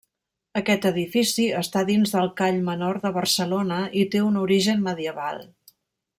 [0.59, 5.41] Aquest edifici està dins del call menor de Barcelona i té un origen medieval.